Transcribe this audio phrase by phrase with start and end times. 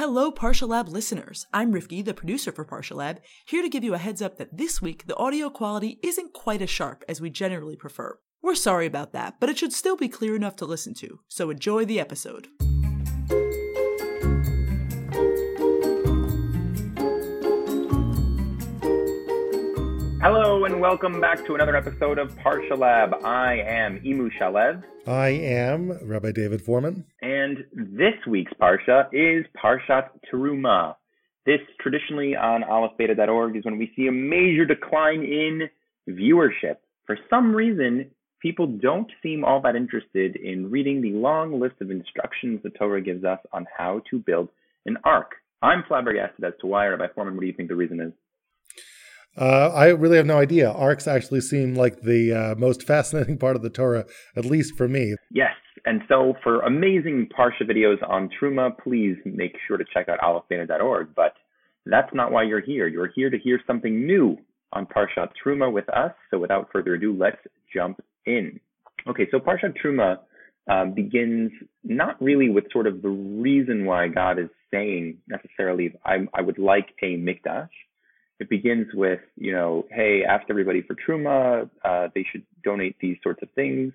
[0.00, 1.46] Hello, Parsha Lab listeners.
[1.52, 4.56] I'm Rifki, the producer for Parsha Lab, here to give you a heads up that
[4.56, 8.18] this week the audio quality isn't quite as sharp as we generally prefer.
[8.40, 11.50] We're sorry about that, but it should still be clear enough to listen to, so
[11.50, 12.48] enjoy the episode.
[20.60, 23.24] Hello and welcome back to another episode of Parsha Lab.
[23.24, 24.84] I am Imu Shalev.
[25.06, 27.04] I am Rabbi David Fohrman.
[27.22, 30.96] And this week's Parsha is Parshat Teruma.
[31.46, 35.70] This traditionally on aleph-beta.org is when we see a major decline in
[36.06, 36.76] viewership.
[37.06, 38.10] For some reason,
[38.42, 43.00] people don't seem all that interested in reading the long list of instructions the Torah
[43.00, 44.50] gives us on how to build
[44.84, 45.36] an ark.
[45.62, 47.32] I'm flabbergasted as to why, Rabbi Fohrman.
[47.32, 48.12] What do you think the reason is?
[49.36, 50.70] Uh, I really have no idea.
[50.70, 54.06] Arks actually seem like the uh, most fascinating part of the Torah,
[54.36, 55.14] at least for me.
[55.30, 55.52] Yes.
[55.86, 61.14] And so for amazing Parsha videos on Truma, please make sure to check out aleph-beta.org.
[61.14, 61.34] But
[61.86, 62.86] that's not why you're here.
[62.86, 64.36] You're here to hear something new
[64.72, 66.12] on Parshat Truma with us.
[66.30, 67.38] So without further ado, let's
[67.74, 68.60] jump in.
[69.08, 70.18] Okay, so Parshat Truma
[70.70, 71.50] um, begins
[71.82, 76.58] not really with sort of the reason why God is saying necessarily, I, I would
[76.58, 77.70] like a mikdash
[78.40, 81.68] it begins with, you know, hey, ask everybody for truma.
[81.84, 83.92] Uh, they should donate these sorts of things.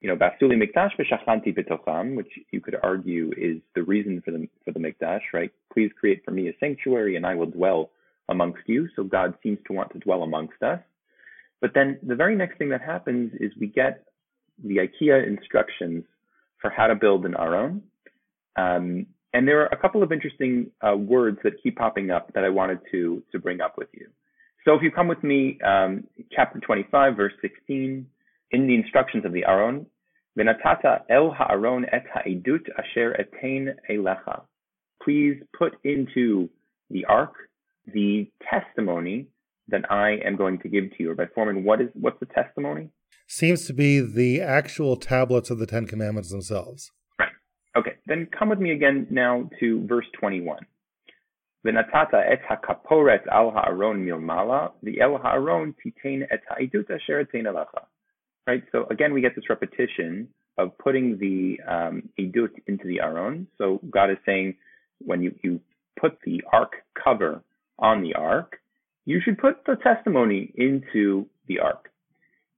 [0.00, 4.72] You know, basuli mikdash v'shachanti which you could argue is the reason for the for
[4.72, 5.52] the mikdash, right?
[5.72, 7.90] Please create for me a sanctuary, and I will dwell
[8.28, 8.88] amongst you.
[8.96, 10.80] So God seems to want to dwell amongst us.
[11.60, 14.04] But then the very next thing that happens is we get
[14.64, 16.04] the IKEA instructions
[16.60, 17.82] for how to build an aron.
[18.56, 22.44] Um, and there are a couple of interesting uh, words that keep popping up that
[22.44, 24.08] I wanted to to bring up with you.
[24.64, 28.06] So if you come with me, um, chapter 25, verse 16,
[28.52, 29.86] in the instructions of the Aron,
[30.38, 34.42] Venatata el ha'aron et ha'idut asher etain elecha.
[35.02, 36.48] Please put into
[36.90, 37.34] the ark
[37.92, 39.26] the testimony
[39.68, 41.14] that I am going to give to you.
[41.14, 42.88] By Fohrman, what is what's the testimony?
[43.26, 46.90] Seems to be the actual tablets of the Ten Commandments themselves.
[48.06, 50.66] Then come with me again now to verse 21.
[51.64, 57.84] V'natata et hakaporet al ha'aron milmala, v'el ha'aron titain et ha'idut asher alacha.
[58.46, 63.46] Right, so again we get this repetition of putting the um, idut into the aron.
[63.58, 64.56] So God is saying
[64.98, 65.60] when you, you
[65.98, 67.42] put the ark cover
[67.78, 68.58] on the ark,
[69.04, 71.90] you should put the testimony into the ark.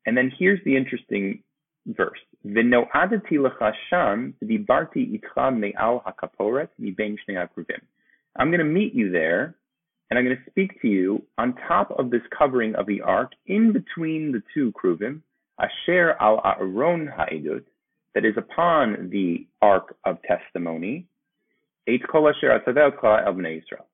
[0.07, 1.43] And then here's the interesting
[1.87, 2.19] verse.
[2.46, 7.80] ונועדתי לך שם, דיברתי איתך מעל הכפורת מבין שני הקרובים.
[8.38, 9.56] I'm going to meet you there,
[10.10, 13.32] and I'm going to speak to you on top of this covering of the ark,
[13.48, 15.22] in between the two kruvim,
[15.60, 17.66] asher al aaron ha'edut,
[18.16, 21.06] that is upon the ark of testimony,
[21.88, 23.86] et kol asher el bnei Israel.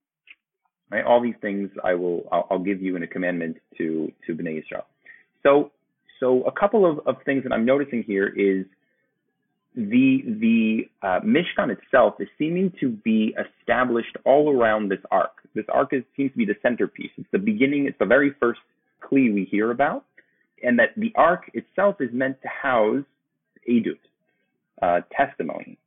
[0.92, 4.36] Right, all these things I will, I'll, I'll, give you in a commandment to to
[4.36, 4.86] bnei Israel.
[5.42, 5.72] So
[6.21, 8.67] so a couple of, of things that I'm noticing here is
[9.75, 15.33] the the uh, Mishkan itself is seeming to be established all around this ark.
[15.55, 17.11] This ark is, seems to be the centerpiece.
[17.17, 17.87] It's the beginning.
[17.87, 18.61] It's the very first
[19.03, 20.05] kli we hear about,
[20.63, 23.05] and that the ark itself is meant to house
[23.69, 23.99] edut,
[24.83, 25.79] uh, testimony.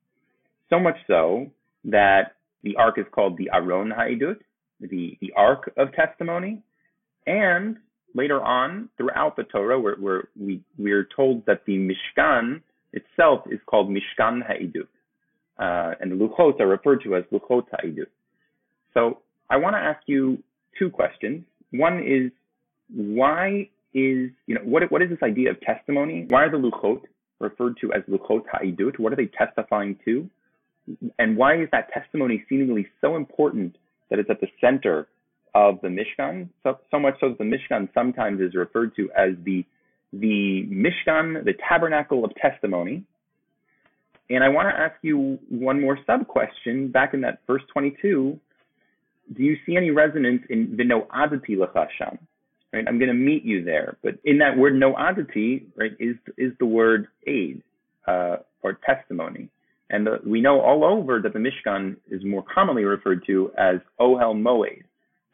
[0.70, 1.48] So much so
[1.86, 4.40] that the ark is called the Aron Ha'edut,
[4.80, 6.64] the the ark of testimony,
[7.28, 7.78] and
[8.14, 9.80] later on throughout the Torah,
[10.40, 14.88] we we're told that the Mishkan itself is called Mishkan Ha'idut,
[15.58, 18.08] uh, and the Luchot are referred to as Luchot Ha'idut.
[18.94, 19.20] So
[19.50, 20.42] I want to ask you
[20.78, 21.44] two questions.
[21.72, 22.32] One is
[22.94, 26.26] why is you know what what is this idea of testimony?
[26.30, 27.02] Why are the Luchot
[27.40, 29.00] referred to as Luchot Ha'idut?
[29.00, 30.30] What are they testifying to?
[31.18, 33.78] And why is that testimony seemingly so important
[34.10, 35.08] that it's at the center
[35.56, 39.32] of the Mishkan, so, so much so that the Mishkan sometimes is referred to as
[39.44, 39.66] the
[40.12, 43.04] the Mishkan, the tabernacle of testimony.
[44.30, 48.40] And I want to ask you one more sub question back in that verse 22.
[49.36, 52.20] Do you see any resonance in the no'adati lechasham?
[52.72, 53.98] Right, I'm going to meet you there.
[54.04, 57.62] But in that word no'adati, right, is is the word aid
[58.08, 59.50] uh, or testimony.
[59.90, 63.76] And the, we know all over that the Mishkan is more commonly referred to as
[64.00, 64.84] Ohel Moed,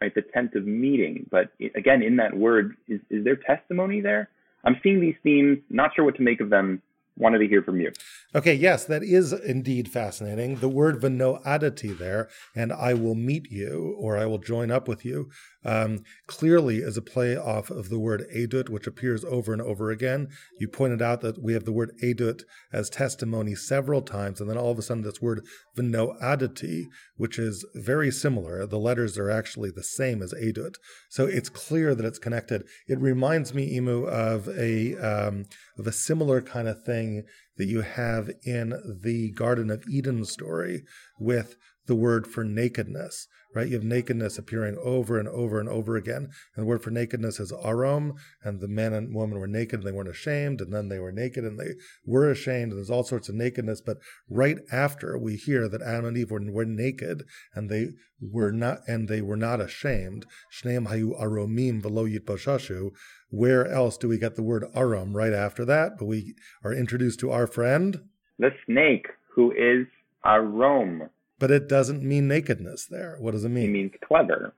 [0.01, 0.13] right?
[0.13, 1.27] The tent of meeting.
[1.29, 4.29] But again, in that word, is, is there testimony there?
[4.63, 6.81] I'm seeing these themes, not sure what to make of them.
[7.17, 7.91] wanted to hear from you.
[8.35, 10.57] Okay, yes, that is indeed fascinating.
[10.57, 15.03] The word v'no'adati there, and I will meet you, or I will join up with
[15.03, 15.31] you,
[15.65, 19.89] um, clearly is a play off of the word edut, which appears over and over
[19.89, 20.27] again.
[20.59, 24.59] You pointed out that we have the word edut as testimony several times, and then
[24.59, 25.41] all of a sudden this word
[25.75, 26.83] v'no'adati,
[27.17, 28.67] which is very similar.
[28.67, 30.75] The letters are actually the same as edut,
[31.09, 32.63] so it's clear that it's connected.
[32.87, 35.45] It reminds me, Imu, of a um,
[35.79, 37.23] of a similar kind of thing
[37.59, 40.85] that you have in the Garden of Eden story
[41.19, 41.55] with
[41.87, 43.67] the word for nakedness, right?
[43.67, 46.29] You have nakedness appearing over and over and over again.
[46.55, 48.13] And the word for nakedness is arom,
[48.43, 51.11] and the man and woman were naked and they weren't ashamed, and then they were
[51.11, 51.73] naked and they
[52.05, 53.81] were ashamed, and there's all sorts of nakedness.
[53.81, 53.97] But
[54.29, 57.23] right after we hear that Adam and Eve were, were naked
[57.53, 57.89] and they
[58.21, 62.91] were not and they were not ashamed, Shneim hayu aromim velo yitboshashu,
[63.29, 65.97] where else do we get the word arom right after that?
[65.97, 68.01] But we are introduced to our friend.
[68.39, 69.87] The snake, who is
[70.25, 71.09] arom.
[71.37, 73.17] But it doesn't mean nakedness there.
[73.19, 73.67] What does it mean?
[73.67, 74.53] He means clever.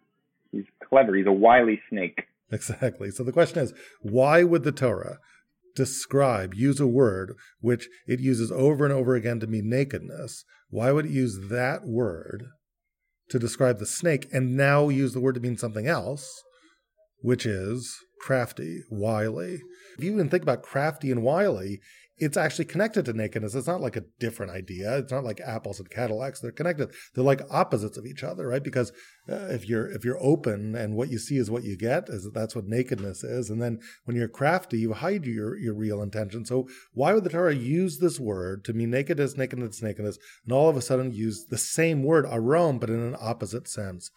[0.51, 1.15] He's clever.
[1.15, 2.23] He's a wily snake.
[2.53, 3.12] Exactly.
[3.12, 5.19] So the question is, why would the Torah
[5.73, 10.44] describe, use a word which it uses over and over again to mean nakedness?
[10.69, 12.47] Why would it use that word
[13.29, 16.44] to describe the snake and now use the word to mean something else,
[17.21, 19.62] which is crafty, wily?
[19.97, 21.81] If you even think about crafty and wily,
[22.21, 23.56] it's actually connected to nakedness.
[23.56, 24.95] It's not like a different idea.
[25.00, 26.39] It's not like apples and Cadillacs.
[26.39, 26.91] They're connected.
[27.15, 28.63] They're like opposites of each other, right?
[28.63, 28.91] Because
[29.27, 32.29] uh, if you're if you're open and what you see is what you get, is
[32.31, 33.50] that's what nakedness is.
[33.50, 36.45] And then when you're crafty, you hide your your real intention.
[36.45, 40.69] So why would the Torah use this word to mean nakedness, nakedness, nakedness, and all
[40.69, 44.12] of a sudden use the same word arom but in an opposite sense?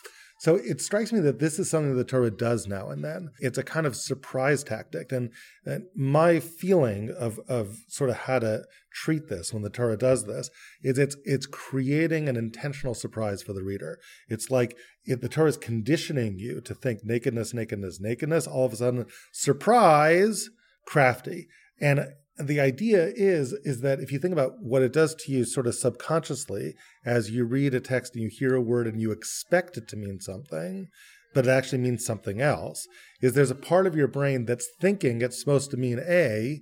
[0.44, 3.30] So it strikes me that this is something the Torah does now and then.
[3.38, 5.10] It's a kind of surprise tactic.
[5.10, 5.30] And,
[5.64, 10.26] and, my feeling of, of sort of how to treat this when the Torah does
[10.26, 10.50] this
[10.82, 13.98] is it's, it's creating an intentional surprise for the reader.
[14.28, 14.76] It's like
[15.06, 19.06] if the Torah is conditioning you to think nakedness, nakedness, nakedness, all of a sudden,
[19.32, 20.50] surprise,
[20.86, 21.48] crafty.
[21.80, 25.44] And the idea is is that if you think about what it does to you
[25.44, 29.12] sort of subconsciously as you read a text and you hear a word and you
[29.12, 30.88] expect it to mean something
[31.32, 32.86] but it actually means something else
[33.20, 36.60] is there's a part of your brain that's thinking it's supposed to mean a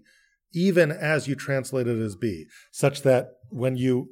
[0.54, 4.08] even as you translate it as b such that when you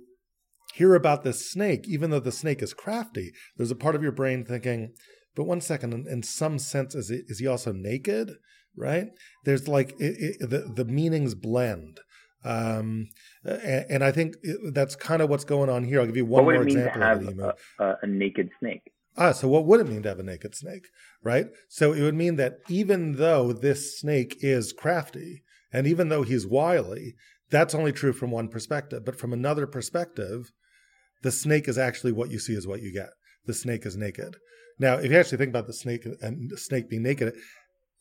[0.75, 4.13] hear about this snake even though the snake is crafty there's a part of your
[4.13, 4.93] brain thinking
[5.37, 8.33] but one second in, some sense is, it, is he also naked
[8.77, 9.09] right?
[9.45, 12.01] There's like it, it, the the meanings blend.
[12.43, 13.09] Um,
[13.45, 14.35] and, and, I think
[14.73, 16.01] that's kind of what's going on here.
[16.01, 16.99] I'll give you one more example.
[16.99, 18.81] What would it mean to have a, a, a naked snake?
[19.17, 20.87] Ah, so what would it mean to have a naked snake,
[21.23, 21.49] right?
[21.69, 26.47] So it would mean that even though this snake is crafty and even though he's
[26.47, 27.15] wily,
[27.51, 29.05] that's only true from one perspective.
[29.05, 30.51] But from another perspective,
[31.23, 33.11] the snake is actually what you see is what you get.
[33.47, 34.37] The snake is naked.
[34.79, 37.35] Now, if you actually think about the snake and the snake being naked,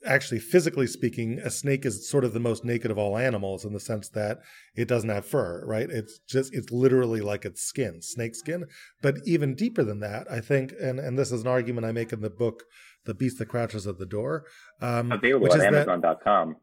[0.06, 3.74] actually physically speaking a snake is sort of the most naked of all animals in
[3.74, 4.40] the sense that
[4.76, 5.90] it doesn't have fur right?
[5.90, 8.66] It's just it's literally like its skin snake skin.
[9.02, 12.14] But even deeper than that i think and and this is an argument i make
[12.14, 12.64] in the book
[13.06, 14.46] the beast that crouches at the door
[14.82, 16.56] um, available which at amazon.com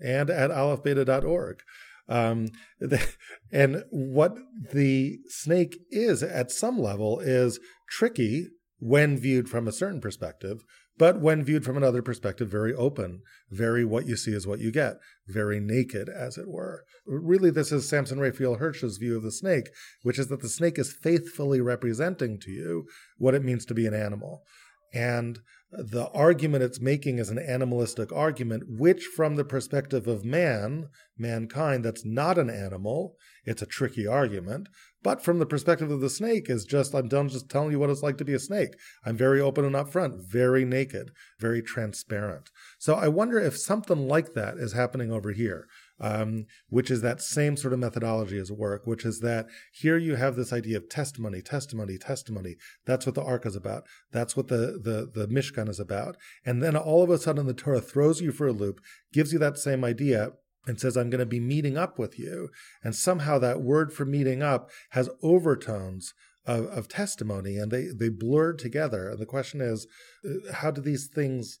[0.00, 1.60] and at aleph-beta.org
[2.08, 2.48] um,
[2.80, 3.06] the,
[3.52, 4.36] and what
[4.72, 7.58] the snake is at some level is
[7.88, 8.48] tricky
[8.78, 10.64] when viewed from a certain perspective
[11.02, 14.70] but when viewed from another perspective, very open, very what you see is what you
[14.70, 16.84] get, very naked, as it were.
[17.04, 19.70] Really, this is Samson Raphael Hirsch's view of the snake,
[20.04, 22.86] which is that the snake is faithfully representing to you
[23.18, 24.44] what it means to be an animal.
[24.92, 30.88] And the argument it's making is an animalistic argument, which, from the perspective of man,
[31.16, 34.68] mankind, that's not an animal, it's a tricky argument.
[35.02, 37.88] But from the perspective of the snake, is just I'm done just telling you what
[37.88, 38.74] it's like to be a snake.
[39.04, 42.50] I'm very open and upfront, very naked, very transparent.
[42.78, 45.66] So I wonder if something like that is happening over here
[46.02, 50.16] um, which is that same sort of methodology as work, which is that here you
[50.16, 52.56] have this idea of testimony, testimony, testimony.
[52.84, 53.84] That's what the Ark is about.
[54.10, 56.16] That's what the, the, the Mishkan is about.
[56.44, 58.80] And then all of a sudden the Torah throws you for a loop,
[59.12, 60.32] gives you that same idea,
[60.66, 62.48] and says, I'm going to be meeting up with you.
[62.82, 66.14] And somehow that word for meeting up has overtones
[66.46, 69.08] of, of testimony and they, they blur together.
[69.08, 69.86] And the question is,
[70.24, 71.58] uh, how do these things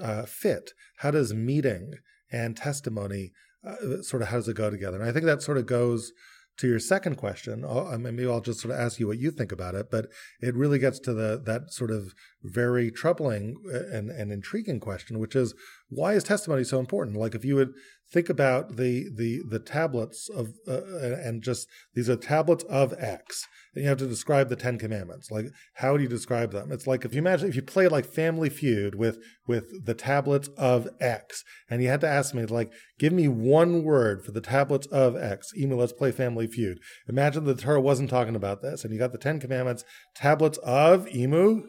[0.00, 0.72] uh, fit?
[0.98, 1.94] How does meeting
[2.30, 3.32] and testimony
[3.66, 4.98] uh, sort of how does it go together?
[5.00, 6.12] And I think that sort of goes
[6.58, 7.64] to your second question.
[7.64, 10.06] I'll, maybe I'll just sort of ask you what you think about it, but
[10.40, 15.18] it really gets to the that sort of very troubling uh, and, and intriguing question,
[15.18, 15.54] which is
[15.88, 17.16] why is testimony so important?
[17.16, 17.72] Like if you would
[18.12, 20.82] think about the the the tablets of uh,
[21.24, 25.30] and just these are tablets of X, and you have to describe the Ten Commandments.
[25.30, 26.70] Like how do you describe them?
[26.70, 30.48] It's like if you imagine if you play like Family Feud with with the tablets
[30.58, 34.40] of X, and you had to ask me like give me one word for the
[34.40, 35.52] tablets of X.
[35.58, 36.78] Imu, let's play Family Feud.
[37.08, 41.06] Imagine the Torah wasn't talking about this, and you got the Ten Commandments, tablets of
[41.06, 41.62] Imu.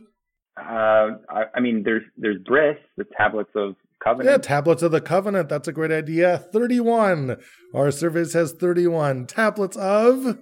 [0.56, 4.30] Uh, I, I mean, there's there's bris, the tablets of covenant.
[4.32, 5.50] Yeah, tablets of the covenant.
[5.50, 6.38] That's a great idea.
[6.38, 7.38] 31.
[7.74, 9.28] Our survey says 31.
[9.28, 10.38] Tablets of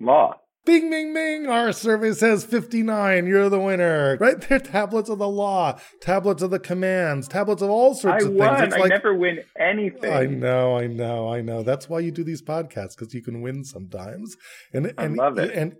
[0.00, 0.34] law.
[0.64, 1.46] Bing, bing, bing.
[1.46, 3.26] Our survey says 59.
[3.26, 4.18] You're the winner.
[4.20, 8.28] Right there, tablets of the law, tablets of the commands, tablets of all sorts I
[8.28, 8.58] of won.
[8.70, 8.74] things.
[8.74, 10.12] I never win anything.
[10.12, 11.62] I know, I know, I know.
[11.62, 14.36] That's why you do these podcasts because you can win sometimes.
[14.74, 15.54] And I and love it.
[15.54, 15.74] and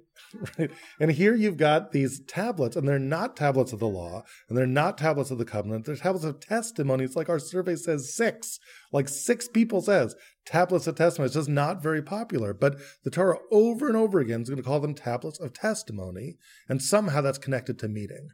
[0.58, 0.70] right.
[1.00, 4.66] And here you've got these tablets, and they're not tablets of the law, and they're
[4.66, 5.84] not tablets of the covenant.
[5.84, 7.04] They're tablets of testimony.
[7.04, 8.58] It's like our survey says six,
[8.92, 11.26] like six people says tablets of testimony.
[11.26, 12.52] It's just not very popular.
[12.54, 16.36] But the Torah over and over again is going to call them tablets of testimony,
[16.68, 18.30] and somehow that's connected to meeting.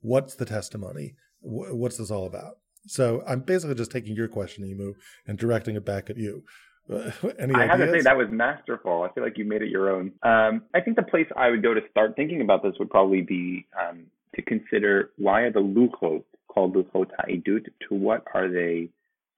[0.00, 1.14] What's the testimony?
[1.40, 2.58] What's this all about?
[2.86, 4.94] So I'm basically just taking your question, Imu,
[5.26, 6.44] and directing it back at you.
[7.38, 9.02] Any I have to say that was masterful.
[9.02, 10.12] I feel like you made it your own.
[10.22, 13.22] Um, I think the place I would go to start thinking about this would probably
[13.22, 17.66] be um, to consider why are the luchot called luchot ha'edut?
[17.88, 18.90] To what are they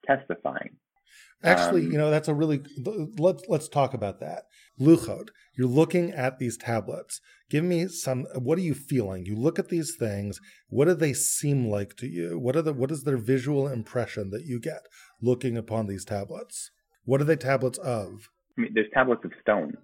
[0.05, 0.71] testifying?
[1.43, 2.61] Actually, Um, you know, that's a really
[3.17, 4.43] let's let's talk about that.
[4.79, 7.21] Luchot, you're looking at these tablets.
[7.49, 9.25] Give me some what are you feeling?
[9.25, 12.39] You look at these things, what do they seem like to you?
[12.39, 14.81] What are the what is their visual impression that you get
[15.21, 16.71] looking upon these tablets?
[17.07, 18.29] What are they tablets of?
[18.57, 19.77] I mean, there's tablets of stone.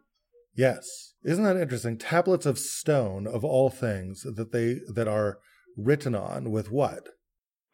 [0.58, 1.14] Yes.
[1.24, 1.98] Isn't that interesting?
[1.98, 5.38] Tablets of stone of all things that they that are
[5.78, 7.08] written on with what?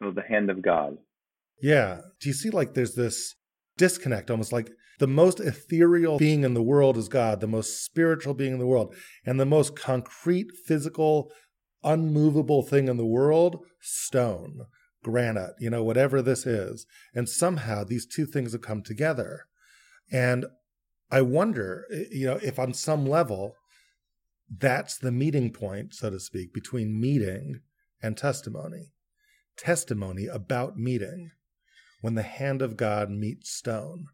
[0.00, 0.98] So the hand of God.
[1.60, 1.98] Yeah.
[2.20, 3.34] Do you see like there's this
[3.76, 8.34] disconnect almost like the most ethereal being in the world is God, the most spiritual
[8.34, 8.94] being in the world,
[9.26, 11.32] and the most concrete, physical,
[11.82, 14.66] unmovable thing in the world, stone,
[15.02, 16.86] granite, you know, whatever this is.
[17.14, 19.46] And somehow these two things have come together.
[20.12, 20.46] And
[21.10, 23.54] I wonder, eh, you know, if on some level
[24.58, 27.60] that's the meeting point, so to speak, between meeting
[28.02, 28.92] and testimony.
[29.56, 31.30] Testimony about meeting
[32.00, 34.06] when the hand of God meets stone.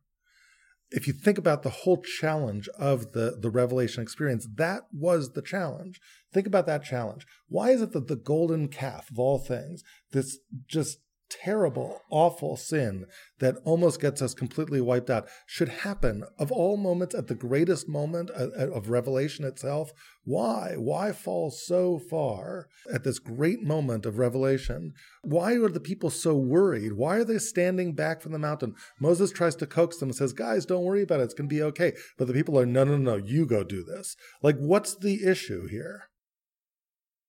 [0.91, 5.43] If you think about the whole challenge of the, the revelation experience, that was the
[5.43, 6.01] challenge.
[6.33, 7.27] Think about that challenge.
[7.49, 10.39] Why is it that the golden calf of all things, this
[10.69, 10.99] just
[11.31, 13.07] terrible, awful sin
[13.39, 17.89] that almost gets us completely wiped out, should happen of all moments at the greatest
[17.89, 19.93] moment of, revelation itself?
[20.25, 20.75] Why?
[20.77, 24.93] Why fall so far at this great moment of revelation?
[25.23, 26.93] Why are the people so worried?
[26.93, 28.75] Why are they standing back from the mountain?
[29.01, 31.25] Moses tries to coax them and says, Guys, don't worry about it.
[31.25, 31.93] It's going to be okay.
[32.19, 34.17] But the people are, No, no, no, you go do this.
[34.43, 36.09] Like, what's the issue here?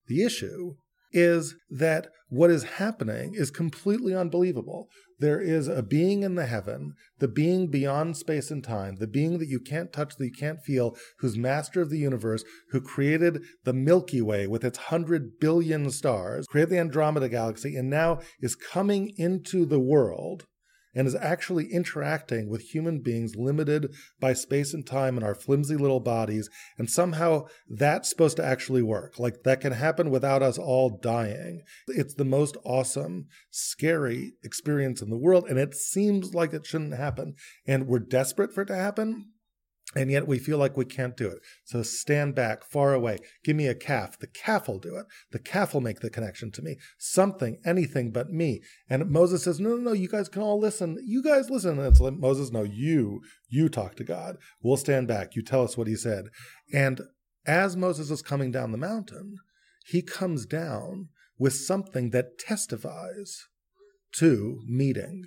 [0.07, 0.75] The issue
[1.17, 4.87] is that what is happening is completely unbelievable.
[5.17, 9.39] There is a being in the heaven, the being beyond space and time, the being
[9.39, 13.41] that you can't touch, that you can't feel, who's master of the universe, who created
[13.63, 18.55] the Milky Way with its hundred billion stars, created the Andromeda galaxy, and now is
[18.55, 20.45] coming into the world
[20.97, 25.77] and is actually interacting with human beings limited by space and time in our flimsy
[25.77, 26.49] little bodies.
[26.79, 29.19] And somehow that's supposed to actually work.
[29.19, 31.61] Like that can happen without us all dying.
[31.87, 35.45] It's the most awesome, scary experience in the world.
[35.47, 37.35] And it seems like it shouldn't happen.
[37.67, 39.33] And we're desperate for it to happen.
[39.95, 41.39] And yet we feel like we can't do it.
[41.63, 43.19] So stand back, far away.
[43.45, 44.19] Give me a calf.
[44.19, 45.05] The calf will do it.
[45.31, 46.75] The calf will make the connection to me.
[46.97, 48.61] Something, anything but me.
[48.89, 50.97] And Moses says, No, no, no, you guys can all listen.
[51.05, 51.79] You guys listen.
[51.79, 54.35] And it's like, Moses, no, you, you talk to God.
[54.61, 55.35] We'll stand back.
[55.35, 56.25] You tell us what he said.
[56.73, 57.01] And
[57.45, 59.37] as Moses is coming down the mountain,
[59.85, 61.07] he comes down
[61.39, 63.45] with something that testifies
[64.15, 65.23] to meeting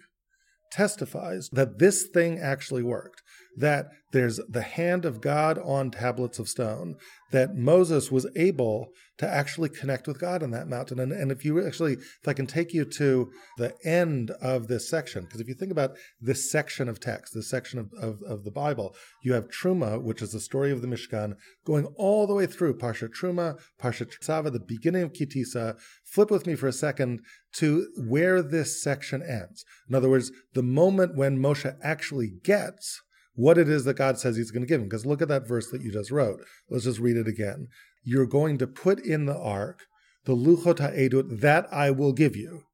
[0.71, 3.23] testifies that this thing actually worked,
[3.57, 6.97] that there's the hand of God on tablets of stone,
[7.31, 8.88] that Moses was able
[9.19, 10.99] to actually connect with God on that mountain.
[10.99, 14.88] And, and if you actually, if I can take you to the end of this
[14.88, 18.45] section, because if you think about this section of text, this section of, of, of
[18.45, 22.35] the Bible, you have Truma, which is the story of the Mishkan, going all the
[22.35, 25.76] way through Parsha Truma, Parsha Tzava, the beginning of Kitisa.
[26.05, 27.21] Flip with me for a second
[27.55, 29.64] to where this section ends.
[29.88, 33.00] In other words, the moment when Moshe actually gets
[33.40, 34.88] what it is that God says he's going to give him.
[34.88, 36.40] Because look at that verse that you just wrote.
[36.68, 37.68] Let's just read it again.
[38.04, 39.87] You're going to put in the ark
[40.25, 42.64] the luchot ha'edut that I will give you.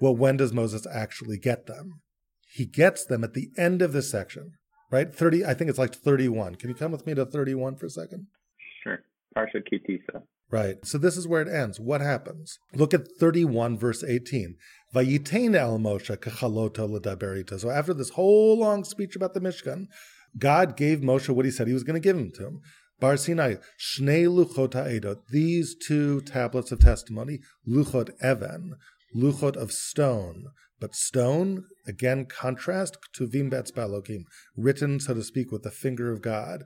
[0.00, 2.00] Well, when does Moses actually get them?
[2.52, 4.52] He gets them at the end of this section,
[4.90, 5.12] right?
[5.12, 6.56] 30, I think it's like 31.
[6.56, 8.26] Can you come with me to 31 for a second?
[8.82, 9.02] Sure.
[9.36, 10.22] Parsha Kitisa.
[10.50, 10.84] Right.
[10.84, 11.78] So this is where it ends.
[11.78, 12.58] What happens?
[12.74, 14.56] Look at 31, verse 18.
[14.92, 17.60] Vayitain el Moshe ledaberita.
[17.60, 19.86] So after this whole long speech about the Mishkan,
[20.38, 22.60] God gave Moshe what he said he was going to give him to him.
[22.98, 28.74] Bar Sinai, Shnei Luchot Ha'edot, these two tablets of testimony, Luchot Even,
[29.16, 30.48] Luchot of stone,
[30.80, 34.24] but stone, again, contrast to Vimbetz Balokim,
[34.56, 36.64] written, so to speak, with the finger of God.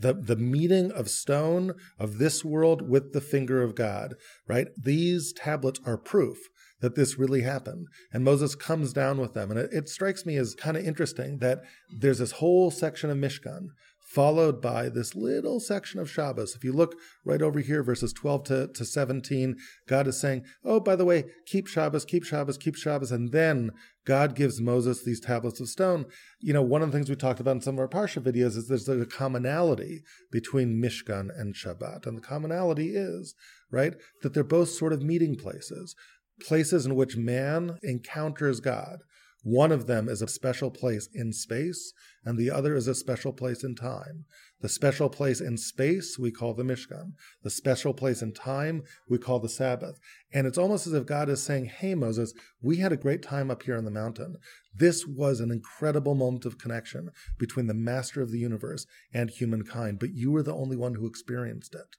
[0.00, 4.14] The, the meeting of stone of this world with the finger of God,
[4.46, 4.68] right?
[4.80, 6.38] These tablets are proof
[6.80, 7.86] that this really happened.
[8.12, 9.50] And Moses comes down with them.
[9.50, 11.60] And it, it strikes me as kind of interesting that
[12.00, 13.68] there's this whole section of Mishkan
[14.08, 16.54] followed by this little section of Shabbos.
[16.56, 16.94] If you look
[17.26, 21.24] right over here, verses 12 to, to 17, God is saying, Oh, by the way,
[21.46, 23.12] keep Shabbos, keep Shabbos, keep Shabbos.
[23.12, 23.70] And then
[24.06, 26.06] God gives Moses these tablets of stone.
[26.40, 28.56] You know, one of the things we talked about in some of our Parsha videos
[28.56, 30.00] is there's a commonality
[30.32, 32.06] between Mishkan and Shabbat.
[32.06, 33.34] And the commonality is,
[33.70, 35.94] right, that they're both sort of meeting places,
[36.40, 39.00] places in which man encounters God.
[39.48, 43.32] One of them is a special place in space, and the other is a special
[43.32, 44.26] place in time.
[44.60, 47.14] The special place in space we call the Mishkan.
[47.42, 49.98] The special place in time we call the Sabbath.
[50.34, 53.50] And it's almost as if God is saying, Hey, Moses, we had a great time
[53.50, 54.36] up here on the mountain.
[54.74, 59.98] This was an incredible moment of connection between the master of the universe and humankind,
[59.98, 61.96] but you were the only one who experienced it.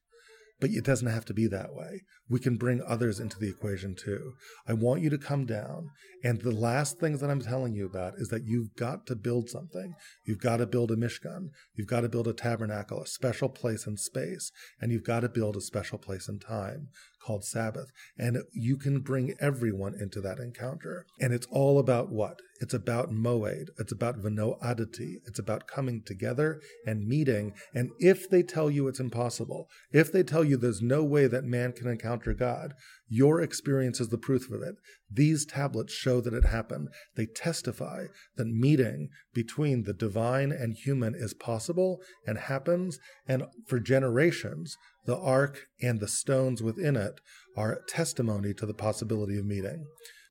[0.60, 2.02] But it doesn't have to be that way.
[2.30, 4.34] We can bring others into the equation too.
[4.68, 5.90] I want you to come down.
[6.24, 9.50] And the last things that I'm telling you about is that you've got to build
[9.50, 9.94] something.
[10.26, 11.50] You've got to build a Mishkan.
[11.76, 14.52] You've got to build a tabernacle, a special place in space.
[14.82, 16.90] And you've got to build a special place in time
[17.26, 17.92] called Sabbath.
[18.18, 21.06] And you can bring everyone into that encounter.
[21.20, 22.40] And it's all about what?
[22.62, 23.68] It's about moed.
[23.78, 25.22] It's about v'no'adati.
[25.26, 27.54] It's about coming together and meeting.
[27.74, 31.46] And if they tell you it's impossible, if they tell you there's no way that
[31.46, 32.74] man can encounter God,
[33.10, 34.76] your experience is the proof of it.
[35.12, 36.90] These tablets show that it happened.
[37.16, 38.06] They testify
[38.38, 43.00] that meeting between the divine and human is possible and happens.
[43.28, 47.20] And for generations, the ark and the stones within it
[47.58, 49.86] are testimony to the possibility of meeting.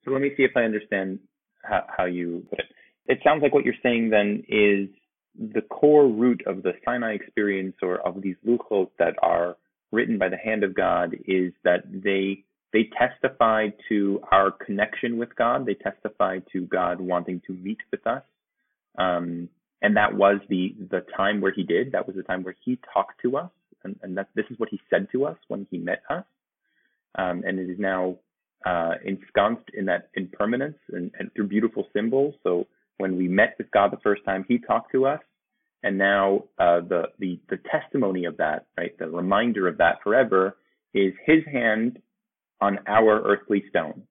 [0.04, 1.19] So let me see if I understand
[1.64, 2.67] how, how you put it.
[3.06, 4.88] It sounds like what you're saying then is
[5.54, 9.56] the core root of the Sinai experience or of these luchot that are
[9.91, 15.35] written by the hand of God is that they they testify to our connection with
[15.37, 15.67] God.
[15.67, 18.23] They testify to God wanting to meet with us.
[18.99, 19.49] Um,
[19.81, 21.93] and that was the the time where he did.
[21.93, 23.50] That was the time where he talked to us,
[23.85, 26.25] and, and that this is what he said to us when he met us.
[27.17, 28.17] Um, and it is now
[28.67, 32.35] uh, ensconced in that impermanence and, and through beautiful symbols.
[32.43, 32.67] So
[32.99, 35.21] when we met with God the first time, He talked to us,
[35.83, 40.57] and now uh, the the the testimony of that, right, the reminder of that forever,
[40.93, 42.00] is His hand
[42.60, 44.02] on our earthly stone.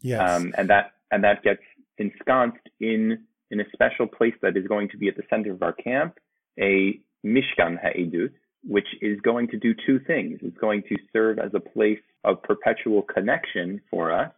[0.00, 0.28] Yes.
[0.28, 1.62] Um, and that and that gets
[1.98, 5.62] ensconced in in a special place that is going to be at the center of
[5.62, 6.18] our camp,
[6.58, 8.32] a Mishkan Ha'edut,
[8.64, 10.40] which is going to do two things.
[10.42, 14.32] It's going to serve as a place of perpetual connection for us,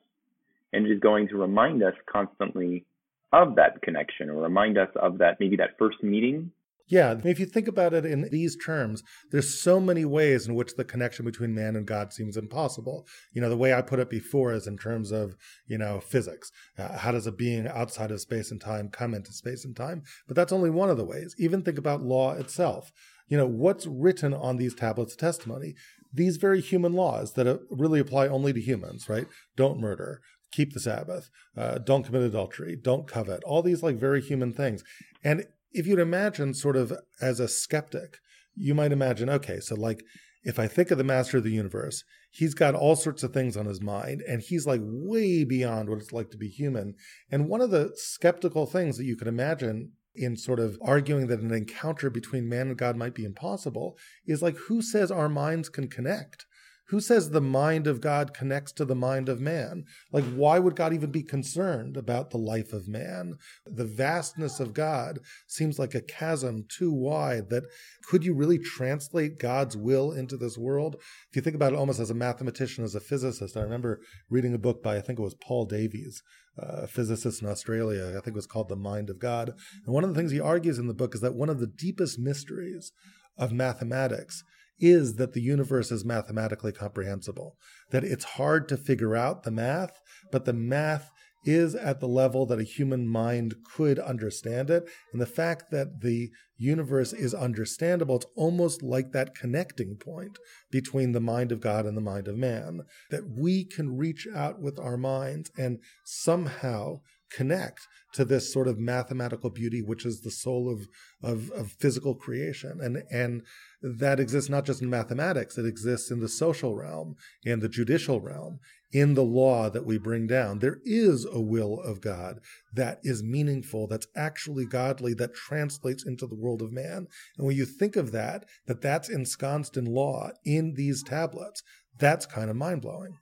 [0.73, 2.85] and it is going to remind us constantly
[3.33, 6.51] of that connection or remind us of that maybe that first meeting
[6.89, 10.75] yeah, if you think about it in these terms, there's so many ways in which
[10.75, 13.07] the connection between man and God seems impossible.
[13.33, 16.51] You know, the way I put it before is in terms of, you know, physics.
[16.79, 20.03] Uh, how does a being outside of space and time come into space and time?
[20.27, 21.35] But that's only one of the ways.
[21.39, 22.91] Even think about law itself.
[23.29, 25.75] You know, what's written on these tablets of testimony?
[26.13, 29.27] These very human laws that uh, really apply only to humans, right?
[29.57, 34.23] Don't murder, keep the Sabbath, uh, don't commit adultery, don't covet, all these like very
[34.23, 34.83] human things.
[35.23, 38.19] And if you'd imagine sort of as a skeptic,
[38.55, 40.03] you might imagine, okay, so like
[40.43, 43.57] if I think of the master of the universe, he's got all sorts of things
[43.57, 46.95] on his mind and he's like way beyond what it's like to be human.
[47.31, 51.41] And one of the skeptical things that you could imagine in sort of arguing that
[51.41, 55.69] an encounter between man and God might be impossible is like, who says our minds
[55.69, 56.47] can connect?
[56.89, 59.85] Who says the mind of God connects to the mind of man?
[60.11, 63.35] Like, why would God even be concerned about the life of man?
[63.67, 67.65] The vastness of God seems like a chasm too wide that
[68.09, 70.97] could you really translate God's will into this world?
[71.29, 74.55] If you think about it almost as a mathematician, as a physicist, I remember reading
[74.55, 76.23] a book by, I think it was Paul Davies,
[76.59, 78.09] uh, a physicist in Australia.
[78.09, 79.53] I think it was called The Mind of God.
[79.85, 81.67] And one of the things he argues in the book is that one of the
[81.67, 82.93] deepest mysteries
[83.37, 84.43] of mathematics
[84.81, 87.57] is that the universe is mathematically comprehensible,
[87.91, 91.11] that it's hard to figure out the math, but the math
[91.45, 94.89] is at the level that a human mind could understand it.
[95.13, 100.39] And the fact that the universe is understandable, it's almost like that connecting point
[100.71, 104.61] between the mind of God and the mind of man, that we can reach out
[104.61, 110.31] with our minds and somehow connect to this sort of mathematical beauty, which is the
[110.31, 110.89] soul of,
[111.23, 112.81] of, of physical creation.
[112.81, 113.43] And, and
[113.83, 118.21] that exists not just in mathematics, it exists in the social realm, in the judicial
[118.21, 118.61] realm,
[118.93, 120.59] in the law that we bring down.
[120.59, 122.41] There is a will of God
[122.75, 127.07] that is meaningful, that's actually godly, that translates into the world of man.
[127.37, 131.63] And when you think of that, that that's ensconced in law in these tablets,
[131.99, 133.19] that's kind of mind blowing.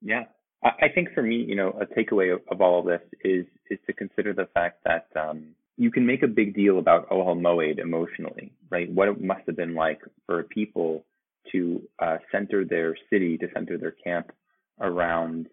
[0.00, 0.24] Yeah.
[0.64, 3.92] I think for me, you know, a takeaway of, all of this is is to
[3.92, 8.52] consider the fact that um, you can make a big deal about Ohel Moed emotionally,
[8.70, 8.90] right?
[8.90, 11.04] What it must have been like for people
[11.52, 14.32] to uh, center their city, to center their camp
[14.80, 15.48] around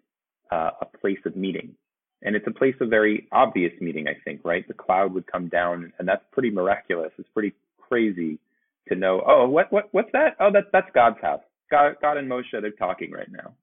[0.50, 1.74] uh, a place of meeting.
[2.22, 4.66] And it's a place of very obvious meeting, I think, right?
[4.66, 7.10] The cloud would come down, and that's pretty miraculous.
[7.18, 8.38] It's pretty crazy
[8.88, 10.36] to know, oh, what, what, what's that?
[10.40, 11.42] Oh, that's that's God's house.
[11.70, 13.54] God, God and Moshe, they're talking right now.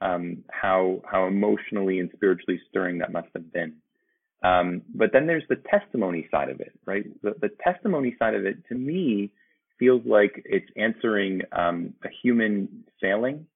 [0.00, 3.74] Um, how how emotionally and spiritually stirring that must have been.
[4.44, 7.04] Um, but then there's the testimony side of it, right?
[7.22, 9.32] The, the testimony side of it, to me,
[9.80, 13.46] feels like it's answering um, a human failing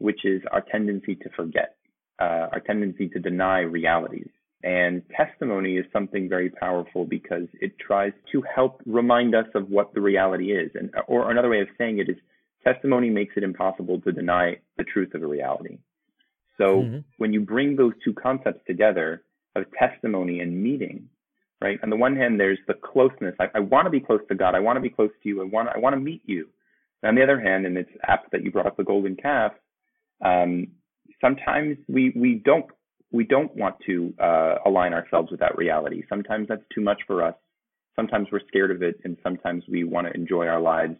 [0.00, 1.76] which is our tendency to forget,
[2.20, 4.28] uh, our tendency to deny realities.
[4.62, 9.94] And testimony is something very powerful because it tries to help remind us of what
[9.94, 10.70] the reality is.
[10.74, 12.16] And, or another way of saying it is
[12.64, 15.78] testimony makes it impossible to deny the truth of a reality.
[16.60, 16.98] So mm-hmm.
[17.16, 19.22] when you bring those two concepts together
[19.56, 21.08] of testimony and meeting,
[21.60, 21.78] right?
[21.82, 23.34] On the one hand, there's the closeness.
[23.40, 24.54] I, I want to be close to God.
[24.54, 25.42] I want to be close to you.
[25.42, 26.48] I want I want to meet you.
[27.02, 29.52] And on the other hand, and it's apt that you brought up the golden calf,
[30.24, 30.68] um,
[31.20, 32.66] sometimes we we don't
[33.10, 36.02] we don't want to uh, align ourselves with that reality.
[36.08, 37.34] Sometimes that's too much for us.
[37.96, 40.94] Sometimes we're scared of it, and sometimes we want to enjoy our lives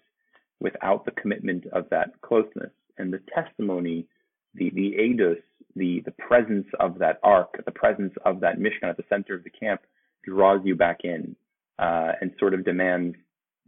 [0.59, 2.73] without the commitment of that closeness.
[2.99, 4.07] And the testimony,
[4.55, 5.41] the the edus,
[5.77, 9.45] the the presence of that ark, the presence of that Mishkan at the center of
[9.45, 9.83] the camp,
[10.25, 11.37] draws you back in
[11.79, 13.17] uh, and sort of demands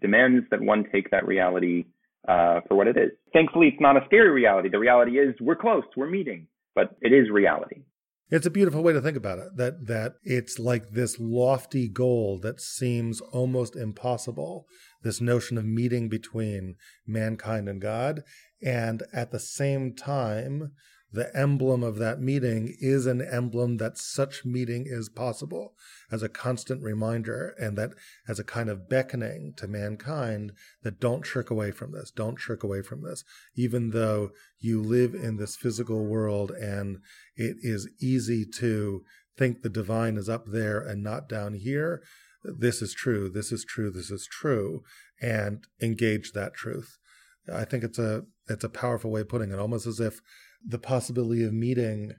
[0.00, 1.84] demands that one take that reality
[2.28, 3.10] uh, for what it is.
[3.32, 4.68] Thankfully, it's not a scary reality.
[4.68, 7.82] The reality is we're close, we're meeting, but it is reality.
[8.30, 9.56] It's a beautiful way to think about it.
[9.56, 14.66] That that it's like this lofty goal that seems almost impossible.
[15.02, 18.22] This notion of meeting between mankind and God,
[18.62, 20.72] and at the same time,
[21.12, 25.74] the emblem of that meeting is an emblem that such meeting is possible
[26.10, 27.90] as a constant reminder and that
[28.26, 32.62] as a kind of beckoning to mankind that don't shirk away from this, don't shirk
[32.62, 36.98] away from this, even though you live in this physical world and
[37.36, 39.04] it is easy to
[39.36, 42.02] think the divine is up there and not down here.
[42.42, 44.82] This is true, this is true, this is true,
[45.20, 46.98] and engage that truth.
[47.52, 50.20] I think it's a it's a powerful way of putting it, almost as if
[50.64, 52.12] the possibility of meeting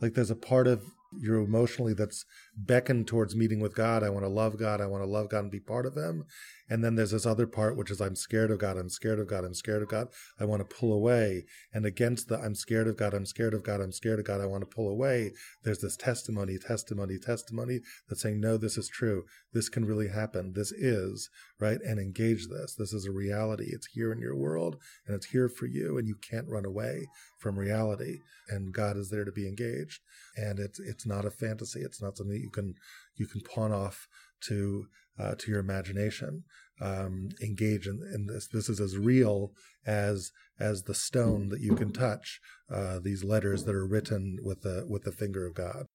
[0.00, 0.82] like there's a part of
[1.20, 2.24] you emotionally that's
[2.64, 4.02] beckoned towards meeting with God.
[4.02, 4.80] I want to love God.
[4.80, 6.24] I want to love God and be part of Him.
[6.68, 8.76] And then there's this other part, which is I'm scared of God.
[8.76, 9.44] I'm scared of God.
[9.44, 10.08] I'm scared of God.
[10.38, 11.46] I want to pull away.
[11.72, 13.14] And against the I'm scared of God.
[13.14, 13.80] I'm scared of God.
[13.80, 14.40] I'm scared of God.
[14.40, 15.32] I want to pull away.
[15.64, 19.24] There's this testimony, testimony, testimony that's saying, no, this is true.
[19.52, 20.52] This can really happen.
[20.54, 21.78] This is, right?
[21.80, 22.74] And engage this.
[22.74, 23.68] This is a reality.
[23.68, 25.96] It's here in your world and it's here for you.
[25.96, 27.06] And you can't run away
[27.38, 28.18] from reality.
[28.50, 30.00] And God is there to be engaged.
[30.36, 31.80] And it's, it's not a fantasy.
[31.80, 32.74] It's not something you can,
[33.16, 34.08] you can pawn off
[34.48, 34.86] to
[35.18, 36.44] uh, to your imagination.
[36.80, 38.46] Um, engage in, in, this.
[38.46, 39.50] This is as real
[39.84, 40.30] as
[40.60, 42.40] as the stone that you can touch.
[42.72, 45.86] Uh, these letters that are written with the with the finger of God.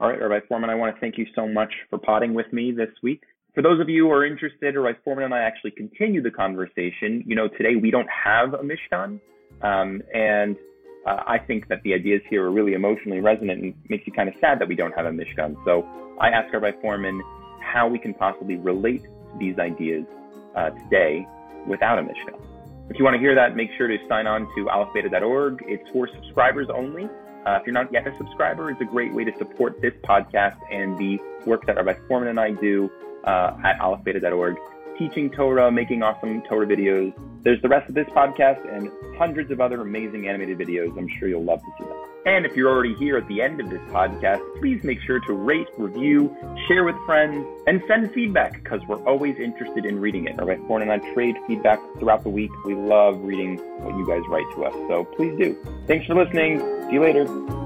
[0.00, 2.72] All right, Rabbi Fohrman, I want to thank you so much for potting with me
[2.72, 3.22] this week.
[3.54, 7.22] For those of you who are interested, Rabbi Fohrman and I actually continue the conversation.
[7.26, 9.20] You know, today we don't have a Mishkan,
[9.62, 10.56] um, and
[11.06, 14.28] uh, I think that the ideas here are really emotionally resonant and makes you kind
[14.28, 15.56] of sad that we don't have a Mishkan.
[15.64, 15.86] So
[16.20, 17.20] I asked Rabbi Fohrman
[17.60, 20.04] how we can possibly relate to these ideas
[20.56, 21.26] uh, today
[21.66, 22.40] without a Mishkan.
[22.90, 25.64] If you want to hear that, make sure to sign on to aleph-beta.org.
[25.66, 27.04] It's for subscribers only.
[27.46, 30.56] Uh, if you're not yet a subscriber, it's a great way to support this podcast
[30.70, 32.90] and the work that Rabbi Fohrman and I do
[33.24, 34.56] uh, at aleph-beta.org
[34.98, 37.12] teaching Torah, making awesome Torah videos.
[37.44, 40.96] There's the rest of this podcast and hundreds of other amazing animated videos.
[40.96, 41.96] I'm sure you'll love to see them.
[42.26, 45.32] And if you're already here at the end of this podcast, please make sure to
[45.34, 46.34] rate, review,
[46.66, 50.36] share with friends, and send feedback because we're always interested in reading it.
[50.38, 52.50] Rabbi Fohrman and I trade feedback throughout the week.
[52.64, 54.72] We love reading what you guys write to us.
[54.88, 55.54] So please do.
[55.86, 56.60] Thanks for listening.
[56.88, 57.63] See you later.